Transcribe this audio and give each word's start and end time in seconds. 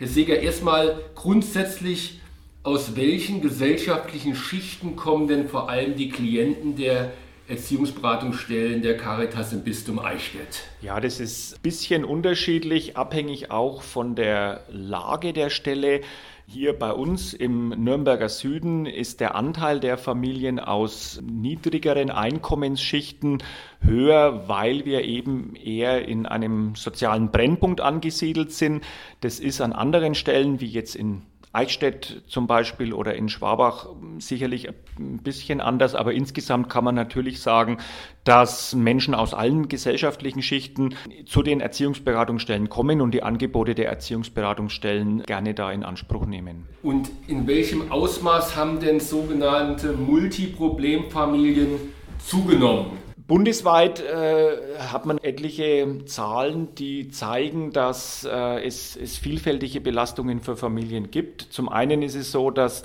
Herr 0.00 0.08
Seger, 0.08 0.40
erstmal 0.40 0.98
grundsätzlich, 1.14 2.20
aus 2.62 2.96
welchen 2.96 3.42
gesellschaftlichen 3.42 4.34
Schichten 4.34 4.96
kommen 4.96 5.28
denn 5.28 5.46
vor 5.46 5.68
allem 5.68 5.94
die 5.94 6.08
Klienten 6.08 6.74
der 6.74 7.12
Erziehungsberatungsstellen 7.50 8.80
der 8.80 8.96
Caritas 8.96 9.52
im 9.52 9.62
Bistum 9.62 9.98
Eichstätt? 9.98 10.62
Ja, 10.80 11.00
das 11.00 11.20
ist 11.20 11.56
ein 11.56 11.62
bisschen 11.62 12.04
unterschiedlich, 12.04 12.96
abhängig 12.96 13.50
auch 13.50 13.82
von 13.82 14.14
der 14.14 14.62
Lage 14.70 15.32
der 15.32 15.50
Stelle. 15.50 16.00
Hier 16.46 16.76
bei 16.76 16.92
uns 16.92 17.32
im 17.32 17.68
Nürnberger 17.68 18.28
Süden 18.28 18.86
ist 18.86 19.20
der 19.20 19.34
Anteil 19.36 19.78
der 19.78 19.98
Familien 19.98 20.58
aus 20.58 21.20
niedrigeren 21.22 22.10
Einkommensschichten 22.10 23.42
höher, 23.80 24.48
weil 24.48 24.84
wir 24.84 25.04
eben 25.04 25.54
eher 25.54 26.08
in 26.08 26.26
einem 26.26 26.74
sozialen 26.74 27.30
Brennpunkt 27.30 27.80
angesiedelt 27.80 28.52
sind. 28.52 28.82
Das 29.20 29.38
ist 29.38 29.60
an 29.60 29.72
anderen 29.72 30.16
Stellen, 30.16 30.60
wie 30.60 30.66
jetzt 30.66 30.96
in 30.96 31.22
Eichstätt 31.52 32.22
zum 32.28 32.46
Beispiel 32.46 32.92
oder 32.92 33.16
in 33.16 33.28
Schwabach 33.28 33.88
sicherlich 34.18 34.68
ein 34.68 35.18
bisschen 35.18 35.60
anders, 35.60 35.96
aber 35.96 36.12
insgesamt 36.12 36.68
kann 36.68 36.84
man 36.84 36.94
natürlich 36.94 37.40
sagen, 37.40 37.78
dass 38.22 38.72
Menschen 38.74 39.14
aus 39.14 39.34
allen 39.34 39.66
gesellschaftlichen 39.66 40.42
Schichten 40.42 40.94
zu 41.26 41.42
den 41.42 41.60
Erziehungsberatungsstellen 41.60 42.68
kommen 42.68 43.00
und 43.00 43.12
die 43.12 43.24
Angebote 43.24 43.74
der 43.74 43.88
Erziehungsberatungsstellen 43.88 45.24
gerne 45.24 45.52
da 45.54 45.72
in 45.72 45.82
Anspruch 45.82 46.24
nehmen. 46.24 46.66
Und 46.84 47.10
in 47.26 47.48
welchem 47.48 47.90
Ausmaß 47.90 48.54
haben 48.54 48.78
denn 48.78 49.00
sogenannte 49.00 49.94
Multiproblemfamilien 49.94 51.80
zugenommen? 52.24 52.99
Bundesweit 53.30 54.00
äh, 54.00 54.56
hat 54.88 55.06
man 55.06 55.18
etliche 55.18 56.04
Zahlen, 56.04 56.74
die 56.74 57.10
zeigen, 57.10 57.70
dass 57.70 58.24
äh, 58.24 58.66
es, 58.66 58.96
es, 58.96 59.18
vielfältige 59.18 59.80
Belastungen 59.80 60.40
für 60.40 60.56
Familien 60.56 61.12
gibt. 61.12 61.42
Zum 61.42 61.68
einen 61.68 62.02
ist 62.02 62.16
es 62.16 62.32
so, 62.32 62.50
dass 62.50 62.82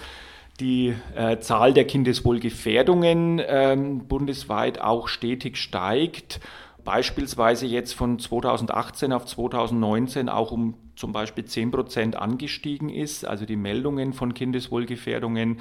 die 0.59 0.93
äh, 1.15 1.39
Zahl 1.39 1.73
der 1.73 1.85
Kindeswohlgefährdungen 1.85 3.41
ähm, 3.43 4.07
bundesweit 4.07 4.79
auch 4.79 5.07
stetig 5.07 5.57
steigt. 5.57 6.39
Beispielsweise 6.83 7.65
jetzt 7.65 7.93
von 7.93 8.19
2018 8.19 9.13
auf 9.13 9.25
2019 9.25 10.29
auch 10.29 10.51
um 10.51 10.75
zum 10.95 11.11
Beispiel 11.11 11.45
10 11.45 11.71
Prozent 11.71 12.15
angestiegen 12.17 12.89
ist, 12.89 13.25
also 13.25 13.47
die 13.47 13.55
Meldungen 13.55 14.13
von 14.13 14.35
Kindeswohlgefährdungen. 14.35 15.59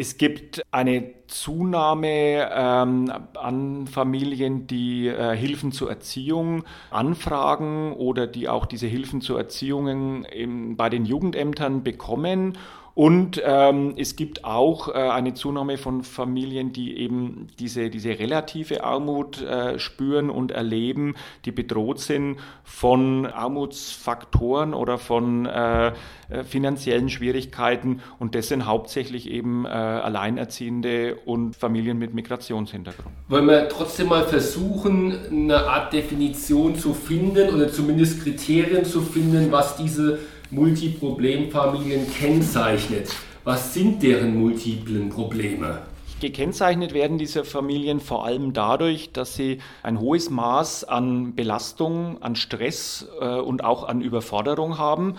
Es 0.00 0.16
gibt 0.16 0.62
eine 0.70 1.12
Zunahme 1.26 2.48
ähm, 2.54 3.12
an 3.34 3.88
Familien, 3.88 4.68
die 4.68 5.08
äh, 5.08 5.36
Hilfen 5.36 5.72
zur 5.72 5.90
Erziehung 5.90 6.62
anfragen 6.92 7.94
oder 7.94 8.28
die 8.28 8.48
auch 8.48 8.66
diese 8.66 8.86
Hilfen 8.86 9.20
zur 9.20 9.38
Erziehung 9.38 10.24
im, 10.24 10.76
bei 10.76 10.88
den 10.88 11.04
Jugendämtern 11.04 11.82
bekommen 11.82 12.56
und 12.98 13.40
ähm, 13.44 13.94
es 13.96 14.16
gibt 14.16 14.44
auch 14.44 14.88
äh, 14.88 14.94
eine 14.94 15.32
Zunahme 15.32 15.78
von 15.78 16.02
Familien, 16.02 16.72
die 16.72 16.98
eben 16.98 17.46
diese, 17.60 17.90
diese 17.90 18.18
relative 18.18 18.82
Armut 18.82 19.40
äh, 19.40 19.78
spüren 19.78 20.30
und 20.30 20.50
erleben, 20.50 21.14
die 21.44 21.52
bedroht 21.52 22.00
sind 22.00 22.38
von 22.64 23.24
Armutsfaktoren 23.24 24.74
oder 24.74 24.98
von 24.98 25.46
äh, 25.46 25.92
äh 26.28 26.42
finanziellen 26.42 27.08
Schwierigkeiten. 27.08 28.00
Und 28.18 28.34
das 28.34 28.48
sind 28.48 28.66
hauptsächlich 28.66 29.30
eben 29.30 29.64
äh, 29.64 29.68
Alleinerziehende 29.68 31.18
und 31.24 31.54
Familien 31.54 32.00
mit 32.00 32.14
Migrationshintergrund. 32.14 33.14
Wollen 33.28 33.46
wir 33.46 33.68
trotzdem 33.68 34.08
mal 34.08 34.24
versuchen, 34.24 35.16
eine 35.30 35.68
Art 35.68 35.92
Definition 35.92 36.74
zu 36.74 36.94
finden 36.94 37.54
oder 37.54 37.70
zumindest 37.70 38.24
Kriterien 38.24 38.84
zu 38.84 39.02
finden, 39.02 39.52
was 39.52 39.76
diese 39.76 40.18
Multiproblemfamilien 40.50 42.10
kennzeichnet. 42.12 43.14
Was 43.44 43.74
sind 43.74 44.02
deren 44.02 44.38
multiplen 44.38 45.10
Probleme? 45.10 45.82
Gekennzeichnet 46.20 46.94
werden 46.94 47.16
diese 47.16 47.44
Familien 47.44 48.00
vor 48.00 48.24
allem 48.24 48.52
dadurch, 48.52 49.12
dass 49.12 49.36
sie 49.36 49.58
ein 49.84 50.00
hohes 50.00 50.30
Maß 50.30 50.82
an 50.84 51.36
Belastung, 51.36 52.20
an 52.22 52.34
Stress 52.34 53.06
äh, 53.20 53.36
und 53.36 53.62
auch 53.62 53.86
an 53.86 54.00
Überforderung 54.00 54.78
haben. 54.78 55.14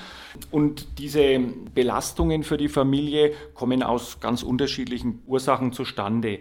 Und 0.52 1.00
diese 1.00 1.40
Belastungen 1.74 2.44
für 2.44 2.58
die 2.58 2.68
Familie 2.68 3.31
kommen 3.54 3.81
aus 3.81 4.20
ganz 4.20 4.44
unterschiedlichen 4.44 5.22
Ursachen 5.25 5.72
zustande. 5.72 6.40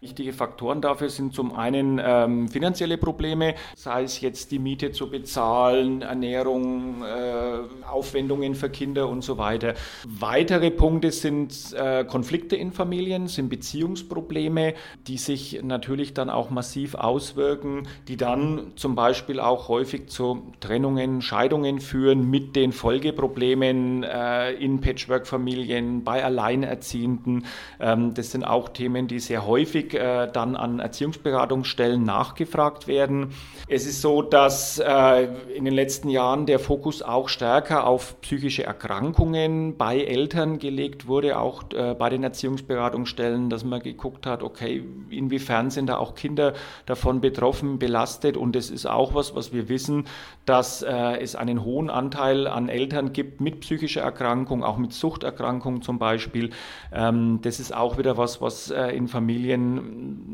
Wichtige 0.00 0.32
Faktoren 0.32 0.80
dafür 0.80 1.08
sind 1.08 1.34
zum 1.34 1.52
einen 1.52 2.00
ähm, 2.00 2.46
finanzielle 2.46 2.98
Probleme, 2.98 3.56
sei 3.74 4.04
es 4.04 4.20
jetzt 4.20 4.52
die 4.52 4.60
Miete 4.60 4.92
zu 4.92 5.10
bezahlen, 5.10 6.02
Ernährung, 6.02 7.02
äh, 7.02 7.84
Aufwendungen 7.84 8.54
für 8.54 8.70
Kinder 8.70 9.08
und 9.08 9.24
so 9.24 9.38
weiter. 9.38 9.74
Weitere 10.06 10.70
Punkte 10.70 11.10
sind 11.10 11.74
äh, 11.74 12.04
Konflikte 12.04 12.54
in 12.54 12.70
Familien, 12.70 13.26
sind 13.26 13.48
Beziehungsprobleme, 13.48 14.74
die 15.08 15.16
sich 15.16 15.64
natürlich 15.64 16.14
dann 16.14 16.30
auch 16.30 16.50
massiv 16.50 16.94
auswirken, 16.94 17.88
die 18.06 18.16
dann 18.16 18.74
zum 18.76 18.94
Beispiel 18.94 19.40
auch 19.40 19.66
häufig 19.66 20.06
zu 20.06 20.52
Trennungen, 20.60 21.22
Scheidungen 21.22 21.80
führen 21.80 22.30
mit 22.30 22.54
den 22.54 22.70
Folgeproblemen 22.70 24.04
äh, 24.04 24.52
in 24.52 24.80
Patchwork-Familien, 24.80 26.04
bei 26.04 26.24
Alleinerziehenden. 26.24 27.46
Ähm, 27.80 28.14
das 28.14 28.30
sind 28.30 28.44
auch 28.44 28.68
Themen, 28.68 29.08
die 29.08 29.18
sehr 29.18 29.44
häufig 29.44 29.87
häufig 29.88 29.94
äh, 29.94 30.28
dann 30.32 30.56
an 30.56 30.78
Erziehungsberatungsstellen 30.78 32.02
nachgefragt 32.02 32.86
werden. 32.86 33.30
Es 33.68 33.86
ist 33.86 34.00
so, 34.00 34.22
dass 34.22 34.78
äh, 34.78 35.28
in 35.54 35.64
den 35.64 35.74
letzten 35.74 36.08
Jahren 36.08 36.46
der 36.46 36.58
Fokus 36.58 37.02
auch 37.02 37.28
stärker 37.28 37.86
auf 37.86 38.20
psychische 38.20 38.64
Erkrankungen 38.64 39.76
bei 39.76 40.00
Eltern 40.00 40.58
gelegt 40.58 41.06
wurde, 41.06 41.38
auch 41.38 41.64
äh, 41.74 41.94
bei 41.94 42.08
den 42.08 42.22
Erziehungsberatungsstellen, 42.22 43.50
dass 43.50 43.64
man 43.64 43.80
geguckt 43.80 44.26
hat, 44.26 44.42
okay, 44.42 44.84
inwiefern 45.10 45.70
sind 45.70 45.88
da 45.88 45.98
auch 45.98 46.14
Kinder 46.14 46.54
davon 46.86 47.20
betroffen, 47.20 47.78
belastet. 47.78 48.36
Und 48.36 48.56
es 48.56 48.70
ist 48.70 48.86
auch 48.86 49.14
was, 49.14 49.34
was 49.34 49.52
wir 49.52 49.68
wissen, 49.68 50.04
dass 50.44 50.82
äh, 50.82 51.18
es 51.20 51.36
einen 51.36 51.64
hohen 51.64 51.90
Anteil 51.90 52.46
an 52.46 52.68
Eltern 52.68 53.12
gibt 53.12 53.40
mit 53.40 53.60
psychischer 53.60 54.00
Erkrankung, 54.00 54.64
auch 54.64 54.78
mit 54.78 54.92
Suchterkrankung 54.92 55.82
zum 55.82 55.98
Beispiel. 55.98 56.50
Ähm, 56.92 57.40
das 57.42 57.60
ist 57.60 57.74
auch 57.74 57.98
wieder 57.98 58.16
was, 58.16 58.40
was 58.40 58.70
äh, 58.70 58.88
in 58.96 59.08
Familien 59.08 59.77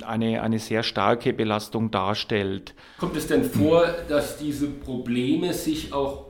eine, 0.05 0.43
eine 0.43 0.59
sehr 0.59 0.83
starke 0.83 1.33
Belastung 1.33 1.91
darstellt. 1.91 2.75
Kommt 2.99 3.17
es 3.17 3.27
denn 3.27 3.45
vor, 3.45 3.87
dass 4.09 4.39
diese 4.39 4.67
Probleme 4.69 5.53
sich 5.53 5.93
auch 5.93 6.27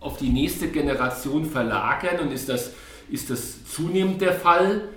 auf 0.00 0.18
die 0.18 0.28
nächste 0.28 0.68
Generation 0.68 1.44
verlagern 1.44 2.20
und 2.20 2.32
ist 2.32 2.48
das, 2.48 2.72
ist 3.10 3.30
das 3.30 3.64
zunehmend 3.64 4.20
der 4.20 4.32
Fall? 4.32 4.95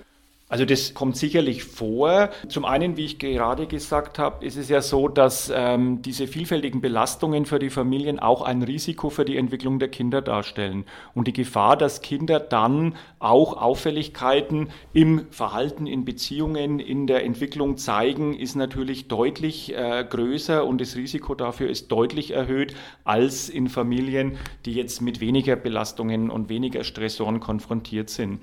Also 0.50 0.64
das 0.64 0.94
kommt 0.94 1.16
sicherlich 1.16 1.62
vor. 1.62 2.30
Zum 2.48 2.64
einen, 2.64 2.96
wie 2.96 3.04
ich 3.04 3.20
gerade 3.20 3.68
gesagt 3.68 4.18
habe, 4.18 4.44
ist 4.44 4.56
es 4.56 4.68
ja 4.68 4.82
so, 4.82 5.06
dass 5.06 5.50
ähm, 5.54 6.02
diese 6.02 6.26
vielfältigen 6.26 6.80
Belastungen 6.80 7.46
für 7.46 7.60
die 7.60 7.70
Familien 7.70 8.18
auch 8.18 8.42
ein 8.42 8.64
Risiko 8.64 9.10
für 9.10 9.24
die 9.24 9.36
Entwicklung 9.36 9.78
der 9.78 9.88
Kinder 9.88 10.20
darstellen. 10.20 10.86
Und 11.14 11.28
die 11.28 11.32
Gefahr, 11.32 11.76
dass 11.76 12.02
Kinder 12.02 12.40
dann 12.40 12.96
auch 13.20 13.56
Auffälligkeiten 13.56 14.70
im 14.92 15.30
Verhalten, 15.30 15.86
in 15.86 16.04
Beziehungen, 16.04 16.80
in 16.80 17.06
der 17.06 17.22
Entwicklung 17.22 17.76
zeigen, 17.76 18.34
ist 18.34 18.56
natürlich 18.56 19.06
deutlich 19.06 19.72
äh, 19.72 20.04
größer 20.04 20.66
und 20.66 20.80
das 20.80 20.96
Risiko 20.96 21.36
dafür 21.36 21.70
ist 21.70 21.92
deutlich 21.92 22.32
erhöht 22.32 22.74
als 23.04 23.48
in 23.48 23.68
Familien, 23.68 24.36
die 24.66 24.72
jetzt 24.72 25.00
mit 25.00 25.20
weniger 25.20 25.54
Belastungen 25.54 26.28
und 26.28 26.48
weniger 26.48 26.82
Stressoren 26.82 27.38
konfrontiert 27.38 28.10
sind. 28.10 28.40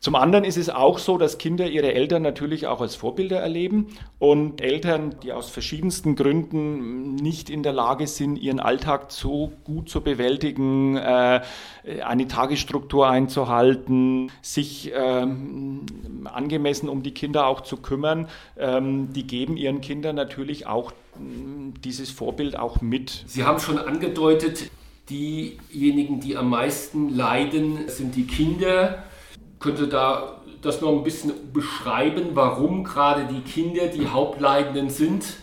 Zum 0.00 0.14
anderen 0.14 0.44
ist 0.44 0.56
es 0.56 0.70
auch 0.70 0.98
so, 0.98 1.18
dass 1.18 1.38
Kinder 1.38 1.68
ihre 1.68 1.92
Eltern 1.92 2.22
natürlich 2.22 2.68
auch 2.68 2.80
als 2.80 2.94
Vorbilder 2.94 3.40
erleben 3.40 3.88
und 4.20 4.60
Eltern, 4.60 5.16
die 5.24 5.32
aus 5.32 5.50
verschiedensten 5.50 6.14
Gründen 6.14 7.16
nicht 7.16 7.50
in 7.50 7.64
der 7.64 7.72
Lage 7.72 8.06
sind, 8.06 8.36
ihren 8.36 8.60
Alltag 8.60 9.10
so 9.10 9.52
gut 9.64 9.88
zu 9.88 10.00
bewältigen, 10.00 10.96
äh, 10.96 11.40
eine 12.04 12.28
Tagesstruktur 12.28 13.08
einzuhalten, 13.08 14.30
sich 14.40 14.92
ähm, 14.94 15.86
angemessen 16.24 16.88
um 16.88 17.02
die 17.02 17.12
Kinder 17.12 17.46
auch 17.48 17.62
zu 17.62 17.78
kümmern, 17.78 18.28
ähm, 18.56 19.12
die 19.12 19.26
geben 19.26 19.56
ihren 19.56 19.80
Kindern 19.80 20.14
natürlich 20.14 20.66
auch 20.66 20.92
dieses 21.84 22.10
Vorbild 22.10 22.56
auch 22.56 22.80
mit. 22.80 23.24
Sie 23.26 23.42
haben 23.42 23.58
schon 23.58 23.78
angedeutet, 23.78 24.70
diejenigen, 25.10 26.20
die 26.20 26.36
am 26.36 26.50
meisten 26.50 27.08
leiden, 27.08 27.88
sind 27.88 28.14
die 28.14 28.26
Kinder. 28.26 29.04
Könnte 29.58 29.88
da 29.88 30.40
das 30.62 30.80
noch 30.80 30.90
ein 30.90 31.02
bisschen 31.02 31.52
beschreiben, 31.52 32.30
warum 32.34 32.84
gerade 32.84 33.26
die 33.26 33.40
Kinder 33.40 33.86
die 33.88 34.08
Hauptleidenden 34.08 34.90
sind? 34.90 35.36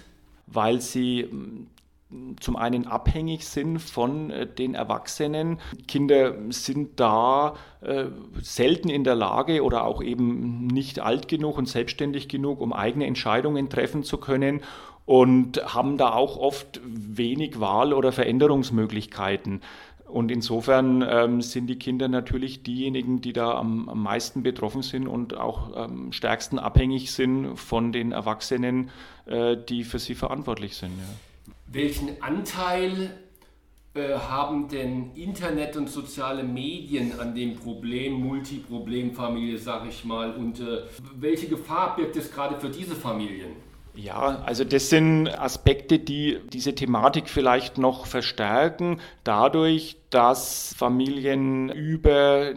Weil 0.48 0.82
sie 0.82 1.24
mm, 1.24 2.36
zum 2.40 2.56
einen 2.56 2.88
abhängig 2.88 3.46
sind 3.46 3.80
von 3.80 4.30
äh, 4.30 4.48
den 4.48 4.76
Erwachsenen. 4.76 5.60
Kinder 5.88 6.36
sind 6.50 7.00
da 7.00 7.56
äh, 7.82 8.06
selten 8.42 8.90
in 8.90 9.04
der 9.04 9.16
Lage 9.16 9.64
oder 9.64 9.86
auch 9.86 10.02
eben 10.02 10.68
nicht 10.68 11.00
alt 11.00 11.28
genug 11.28 11.58
und 11.58 11.68
selbstständig 11.68 12.28
genug, 12.28 12.62
um 12.62 12.74
eigene 12.74 13.06
Entscheidungen 13.06 13.70
treffen 13.70 14.04
zu 14.04 14.18
können 14.18 14.62
und 15.06 15.74
haben 15.74 15.98
da 15.98 16.14
auch 16.14 16.38
oft 16.38 16.82
wenig 16.84 17.60
Wahl- 17.60 17.94
oder 17.94 18.12
Veränderungsmöglichkeiten. 18.12 19.62
Und 20.08 20.32
insofern 20.32 21.04
ähm, 21.08 21.42
sind 21.42 21.68
die 21.68 21.78
Kinder 21.78 22.08
natürlich 22.08 22.64
diejenigen, 22.64 23.22
die 23.22 23.34
da 23.34 23.56
am, 23.56 23.90
am 23.90 24.04
meisten 24.04 24.44
betroffen 24.44 24.82
sind 24.82 25.08
und 25.08 25.36
auch 25.36 25.76
am 25.76 26.12
stärksten 26.12 26.60
abhängig 26.60 27.12
sind 27.12 27.58
von 27.58 27.92
den 27.92 28.12
Erwachsenen, 28.12 28.92
äh, 29.26 29.58
die 29.58 29.84
für 29.84 30.00
sie 30.00 30.16
verantwortlich 30.16 30.78
sind. 30.78 30.92
Ja. 30.98 31.54
Welchen 31.68 32.22
Anteil 32.22 33.12
äh, 33.96 34.14
haben 34.14 34.68
denn 34.68 35.12
Internet 35.16 35.78
und 35.78 35.90
soziale 35.90 36.44
Medien 36.44 37.20
an 37.20 37.34
dem 37.34 37.56
Problem 37.56 38.14
Multiproblemfamilie, 38.14 39.58
sage 39.58 39.90
ich 39.90 40.04
mal, 40.04 40.34
und 40.34 40.60
äh, 40.60 40.84
welche 41.16 41.48
Gefahr 41.48 41.96
birgt 41.96 42.18
es 42.18 42.32
gerade 42.32 42.60
für 42.60 42.70
diese 42.70 42.94
Familien? 42.94 43.52
Ja, 43.96 44.44
also 44.46 44.64
das 44.64 44.90
sind 44.90 45.28
Aspekte, 45.28 46.00
die 46.00 46.40
diese 46.52 46.76
Thematik 46.76 47.30
vielleicht 47.30 47.78
noch 47.78 48.06
verstärken, 48.06 49.00
dadurch, 49.24 49.98
dass 50.10 50.74
Familien 50.78 51.70
über 51.70 52.54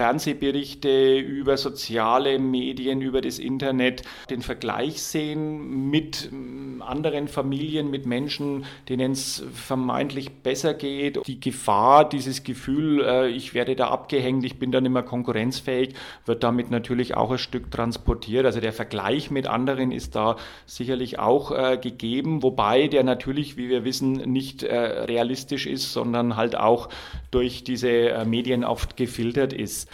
Fernsehberichte, 0.00 1.18
über 1.18 1.58
soziale 1.58 2.38
Medien, 2.38 3.02
über 3.02 3.20
das 3.20 3.38
Internet 3.38 4.00
den 4.30 4.40
Vergleich 4.40 5.02
sehen 5.02 5.90
mit 5.90 6.30
mm, 6.32 6.80
anderen 6.80 7.28
Familien, 7.28 7.90
mit 7.90 8.06
Menschen, 8.06 8.64
denen 8.88 9.12
es 9.12 9.44
vermeintlich 9.52 10.30
besser 10.42 10.72
geht. 10.72 11.20
Die 11.26 11.38
Gefahr, 11.38 12.08
dieses 12.08 12.44
Gefühl, 12.44 13.04
äh, 13.04 13.28
ich 13.28 13.52
werde 13.52 13.76
da 13.76 13.88
abgehängt, 13.88 14.42
ich 14.46 14.58
bin 14.58 14.72
da 14.72 14.80
nicht 14.80 14.90
mehr 14.90 15.02
konkurrenzfähig, 15.02 15.92
wird 16.24 16.44
damit 16.44 16.70
natürlich 16.70 17.14
auch 17.14 17.32
ein 17.32 17.36
Stück 17.36 17.70
transportiert. 17.70 18.46
Also 18.46 18.60
der 18.60 18.72
Vergleich 18.72 19.30
mit 19.30 19.46
anderen 19.46 19.92
ist 19.92 20.16
da 20.16 20.36
sicherlich 20.64 21.18
auch 21.18 21.50
äh, 21.50 21.76
gegeben, 21.76 22.42
wobei 22.42 22.88
der 22.88 23.04
natürlich, 23.04 23.58
wie 23.58 23.68
wir 23.68 23.84
wissen, 23.84 24.12
nicht 24.12 24.62
äh, 24.62 24.74
realistisch 24.74 25.66
ist, 25.66 25.92
sondern 25.92 26.36
halt 26.36 26.56
auch 26.56 26.88
durch 27.30 27.64
diese 27.64 28.24
Medien 28.24 28.64
oft 28.64 28.96
gefiltert 28.96 29.52
ist. 29.52 29.89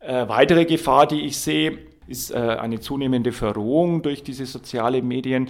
Äh, 0.00 0.28
weitere 0.28 0.64
Gefahr, 0.64 1.06
die 1.06 1.22
ich 1.22 1.38
sehe, 1.38 1.78
ist 2.06 2.32
äh, 2.32 2.36
eine 2.36 2.80
zunehmende 2.80 3.32
Verrohung 3.32 4.02
durch 4.02 4.22
diese 4.22 4.46
sozialen 4.46 5.06
Medien. 5.06 5.48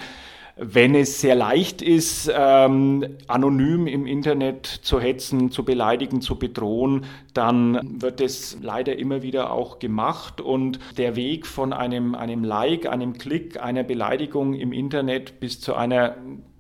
Wenn 0.63 0.95
es 0.95 1.23
sehr 1.23 1.37
leicht 1.37 1.81
ist, 1.81 2.31
ähm, 2.35 3.17
anonym 3.29 3.87
im 3.87 4.07
Internet 4.07 4.67
zu 4.67 5.01
hetzen, 5.01 5.51
zu 5.51 5.65
beleidigen, 5.65 6.21
zu 6.21 6.39
bedrohen, 6.39 7.07
dann 7.33 8.03
wird 8.03 8.21
es 8.21 8.59
leider 8.61 8.99
immer 8.99 9.23
wieder 9.23 9.53
auch 9.53 9.79
gemacht. 9.79 10.43
Und 10.43 10.79
der 10.99 11.17
Weg 11.17 11.47
von 11.47 11.73
einem, 11.73 12.15
einem 12.15 12.45
Like, 12.45 12.87
einem 12.87 13.15
Klick, 13.15 13.63
einer 13.63 13.85
Beleidigung 13.85 14.53
im 14.53 14.73
Internet 14.73 15.41
bis 15.41 15.61
zu 15.61 15.75
einer 15.75 16.17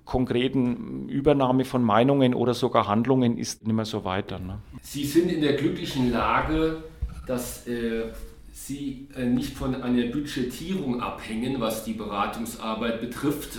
konkreten 0.06 1.08
Übernahme 1.08 1.64
von 1.64 1.82
Meinungen 1.82 2.34
oder 2.34 2.54
sogar 2.54 2.88
Handlungen 2.88 3.36
ist 3.36 3.66
nicht 3.66 3.76
mehr 3.76 3.84
so 3.84 4.04
weiter. 4.04 4.38
Ne? 4.38 4.60
Sie 4.82 5.04
sind 5.04 5.30
in 5.30 5.42
der 5.42 5.52
glücklichen 5.52 6.10
Lage, 6.10 6.84
dass 7.30 7.66
äh, 7.66 8.08
Sie 8.52 9.06
äh, 9.16 9.24
nicht 9.24 9.56
von 9.56 9.80
einer 9.80 10.06
Budgetierung 10.08 11.00
abhängen, 11.00 11.60
was 11.60 11.84
die 11.84 11.92
Beratungsarbeit 11.92 13.00
betrifft. 13.00 13.58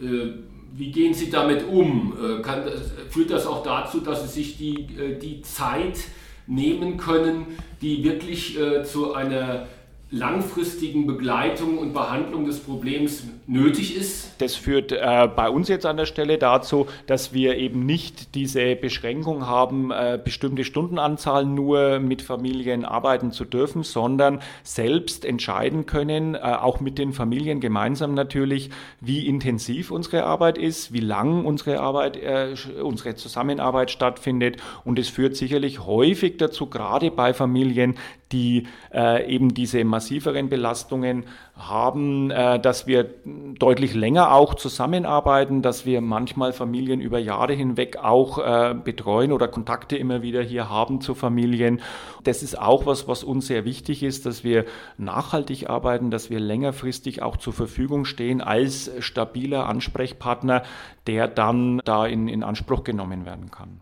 Äh, 0.00 0.04
äh 0.04 0.34
wie 0.76 0.90
gehen 0.90 1.14
Sie 1.14 1.30
damit 1.30 1.68
um? 1.68 2.14
Äh, 2.20 2.42
kann, 2.42 2.64
führt 3.08 3.30
das 3.30 3.46
auch 3.46 3.62
dazu, 3.62 4.00
dass 4.00 4.22
Sie 4.22 4.42
sich 4.42 4.58
die, 4.58 4.88
die 5.22 5.40
Zeit 5.42 6.00
nehmen 6.48 6.96
können, 6.96 7.46
die 7.80 8.02
wirklich 8.02 8.58
zu 8.84 9.14
einer 9.14 9.66
langfristigen 10.10 11.06
Begleitung 11.06 11.78
und 11.78 11.92
Behandlung 11.92 12.44
des 12.44 12.60
Problems 12.60 13.24
nötig 13.46 13.96
ist? 13.96 14.30
Das 14.38 14.54
führt 14.54 14.92
äh, 14.92 15.28
bei 15.34 15.48
uns 15.48 15.68
jetzt 15.68 15.86
an 15.86 15.96
der 15.96 16.06
Stelle 16.06 16.38
dazu, 16.38 16.86
dass 17.06 17.32
wir 17.32 17.56
eben 17.56 17.84
nicht 17.84 18.34
diese 18.34 18.76
Beschränkung 18.76 19.46
haben, 19.46 19.90
äh, 19.90 20.18
bestimmte 20.22 20.64
Stundenanzahlen 20.64 21.54
nur 21.54 21.98
mit 21.98 22.22
Familien 22.22 22.84
arbeiten 22.84 23.32
zu 23.32 23.44
dürfen, 23.44 23.82
sondern 23.82 24.40
selbst 24.62 25.24
entscheiden 25.24 25.86
können, 25.86 26.34
äh, 26.34 26.38
auch 26.38 26.80
mit 26.80 26.98
den 26.98 27.12
Familien 27.12 27.60
gemeinsam 27.60 28.14
natürlich, 28.14 28.70
wie 29.00 29.26
intensiv 29.26 29.90
unsere 29.90 30.24
Arbeit 30.24 30.58
ist, 30.58 30.92
wie 30.92 31.00
lang 31.00 31.44
unsere 31.44 31.80
Arbeit, 31.80 32.16
äh, 32.16 32.54
unsere 32.80 33.16
Zusammenarbeit 33.16 33.90
stattfindet. 33.90 34.58
Und 34.84 34.98
es 34.98 35.08
führt 35.08 35.36
sicherlich 35.36 35.80
häufig 35.80 36.36
dazu, 36.36 36.66
gerade 36.66 37.10
bei 37.10 37.34
Familien, 37.34 37.96
die 38.34 38.66
äh, 38.92 39.32
eben 39.32 39.54
diese 39.54 39.84
massiveren 39.84 40.48
Belastungen 40.48 41.24
haben, 41.56 42.32
äh, 42.32 42.58
dass 42.58 42.86
wir 42.88 43.08
deutlich 43.58 43.94
länger 43.94 44.32
auch 44.32 44.54
zusammenarbeiten, 44.54 45.62
dass 45.62 45.86
wir 45.86 46.00
manchmal 46.00 46.52
Familien 46.52 47.00
über 47.00 47.20
Jahre 47.20 47.54
hinweg 47.54 47.96
auch 47.96 48.38
äh, 48.38 48.74
betreuen 48.74 49.30
oder 49.30 49.46
Kontakte 49.46 49.96
immer 49.96 50.22
wieder 50.22 50.42
hier 50.42 50.68
haben 50.68 51.00
zu 51.00 51.14
Familien. 51.14 51.80
Das 52.24 52.42
ist 52.42 52.58
auch 52.58 52.86
was, 52.86 53.06
was 53.06 53.22
uns 53.22 53.46
sehr 53.46 53.64
wichtig 53.64 54.02
ist, 54.02 54.26
dass 54.26 54.42
wir 54.42 54.64
nachhaltig 54.98 55.70
arbeiten, 55.70 56.10
dass 56.10 56.28
wir 56.28 56.40
längerfristig 56.40 57.22
auch 57.22 57.36
zur 57.36 57.52
Verfügung 57.52 58.04
stehen 58.04 58.40
als 58.40 58.90
stabiler 58.98 59.68
Ansprechpartner, 59.68 60.64
der 61.06 61.28
dann 61.28 61.80
da 61.84 62.04
in, 62.04 62.26
in 62.26 62.42
Anspruch 62.42 62.82
genommen 62.82 63.26
werden 63.26 63.52
kann. 63.52 63.80